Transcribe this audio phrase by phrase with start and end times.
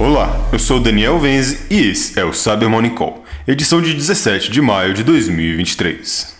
[0.00, 4.50] Olá, eu sou Daniel Venze e esse é o Cyber Morning Call, edição de 17
[4.50, 6.34] de maio de 2023.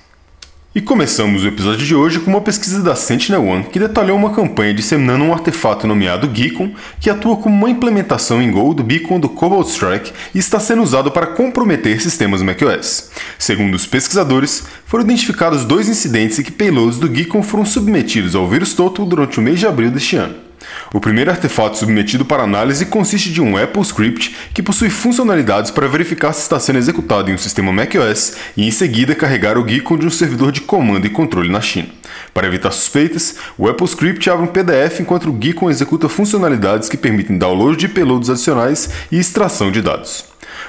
[0.75, 4.73] E começamos o episódio de hoje com uma pesquisa da SentinelOne que detalhou uma campanha
[4.73, 9.29] disseminando um artefato nomeado Geekon, que atua como uma implementação em Go do beacon do
[9.29, 13.11] Cobalt Strike e está sendo usado para comprometer sistemas macOS.
[13.39, 18.49] Segundo os pesquisadores, foram identificados dois incidentes em que payloads do Geekon foram submetidos ao
[18.49, 20.50] vírus Total durante o mês de abril deste ano.
[20.93, 25.89] O primeiro artefato submetido para análise consiste de um Apple Script que possui funcionalidades para
[25.89, 29.99] verificar se está sendo executado em um sistema macOS e em seguida carregar o Geekon
[29.99, 31.89] de um servidor de comando e controle na China.
[32.35, 36.97] Para evitar suspeitas, o Apple Script abre um PDF enquanto o Geekon executa funcionalidades que
[36.97, 40.25] permitem download de payloads adicionais e extração de dados.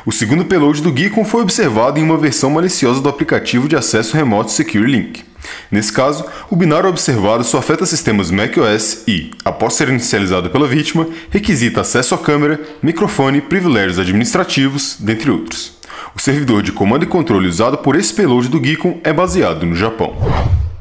[0.06, 4.16] O segundo payload do Geekon foi observado em uma versão maliciosa do aplicativo de acesso
[4.16, 5.31] remoto Secure Link.
[5.72, 11.08] Nesse caso, o binário observado só afeta sistemas macOS e, após ser inicializado pela vítima,
[11.30, 15.80] requisita acesso à câmera, microfone, privilégios administrativos, dentre outros.
[16.16, 19.76] O servidor de comando e controle usado por esse payload do Geekon é baseado no
[19.76, 20.16] Japão.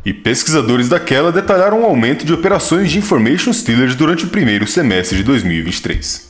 [0.05, 5.19] E pesquisadores daquela detalharam um aumento de operações de information stealers durante o primeiro semestre
[5.19, 6.30] de 2023.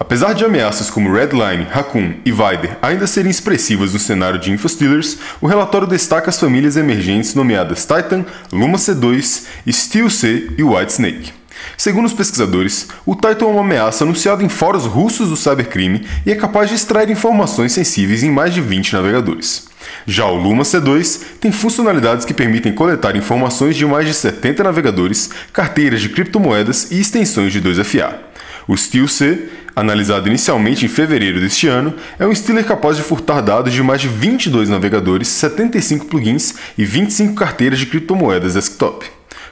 [0.00, 5.18] Apesar de ameaças como Redline, Raccoon e Vider ainda serem expressivas no cenário de InfoStealers,
[5.42, 11.34] o relatório destaca as famílias emergentes nomeadas Titan, Luma C2, Steel C e Whitesnake.
[11.76, 16.32] Segundo os pesquisadores, o Titan é uma ameaça anunciada em fóruns russos do cybercrime e
[16.32, 19.68] é capaz de extrair informações sensíveis em mais de 20 navegadores.
[20.06, 25.28] Já o Luma C2 tem funcionalidades que permitem coletar informações de mais de 70 navegadores,
[25.52, 28.29] carteiras de criptomoedas e extensões de 2FA.
[28.70, 33.42] O Steel C analisado inicialmente em fevereiro deste ano, é um Stealer capaz de furtar
[33.42, 39.04] dados de mais de 22 navegadores, 75 plugins e 25 carteiras de criptomoedas desktop.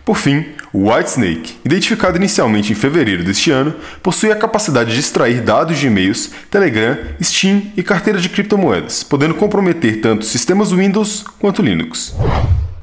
[0.04, 3.74] Por fim, o Whitesnake, identificado inicialmente em fevereiro deste ano,
[4.04, 9.34] possui a capacidade de extrair dados de e-mails, Telegram, Steam e carteiras de criptomoedas, podendo
[9.34, 12.14] comprometer tanto sistemas Windows quanto Linux.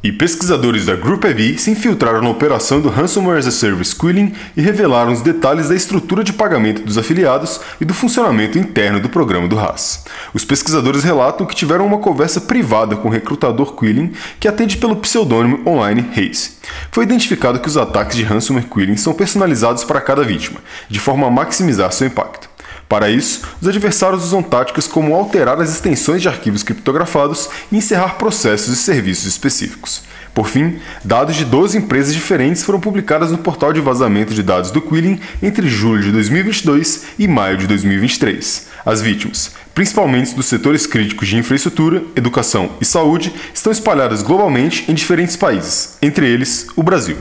[0.05, 4.35] E pesquisadores da Group AB se infiltraram na operação do Ransomware as a Service Quilling
[4.55, 9.09] e revelaram os detalhes da estrutura de pagamento dos afiliados e do funcionamento interno do
[9.09, 10.05] programa do RAS.
[10.31, 14.97] Os pesquisadores relatam que tiveram uma conversa privada com o recrutador Quilling, que atende pelo
[14.97, 16.51] pseudônimo online Haze.
[16.91, 21.25] Foi identificado que os ataques de Ransomware Quilling são personalizados para cada vítima, de forma
[21.25, 22.54] a maximizar seu impacto.
[22.87, 28.15] Para isso, os adversários usam táticas como alterar as extensões de arquivos criptografados e encerrar
[28.15, 30.03] processos e serviços específicos.
[30.35, 34.69] Por fim, dados de 12 empresas diferentes foram publicados no portal de vazamento de dados
[34.69, 38.67] do Quilling entre julho de 2022 e maio de 2023.
[38.85, 44.93] As vítimas, principalmente dos setores críticos de infraestrutura, educação e saúde, estão espalhadas globalmente em
[44.93, 47.17] diferentes países, entre eles o Brasil.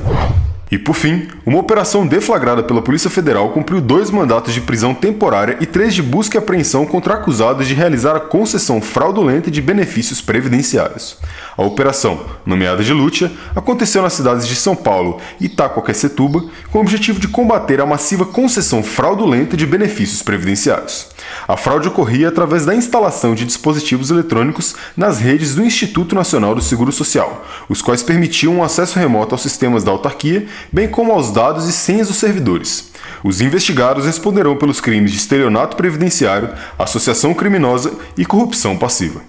[0.70, 5.58] E por fim, uma operação deflagrada pela Polícia Federal cumpriu dois mandatos de prisão temporária
[5.60, 10.20] e três de busca e apreensão contra acusados de realizar a concessão fraudulenta de benefícios
[10.20, 11.18] previdenciários.
[11.56, 16.80] A operação, nomeada de Lúcia, aconteceu nas cidades de São Paulo e Itacoaquecetuba com o
[16.80, 21.13] objetivo de combater a massiva concessão fraudulenta de benefícios previdenciários.
[21.46, 26.62] A fraude ocorria através da instalação de dispositivos eletrônicos nas redes do Instituto Nacional do
[26.62, 31.30] Seguro Social, os quais permitiam um acesso remoto aos sistemas da autarquia, bem como aos
[31.30, 32.92] dados e senhas dos servidores.
[33.22, 39.22] Os investigados responderão pelos crimes de estelionato previdenciário, associação criminosa e corrupção passiva.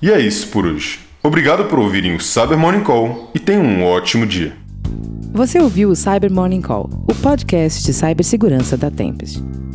[0.00, 1.00] E é isso por hoje.
[1.22, 4.56] Obrigado por ouvirem o Cyber Morning Call e tenham um ótimo dia.
[5.32, 9.42] Você ouviu o Cyber Morning Call, o podcast de cibersegurança da Tempest.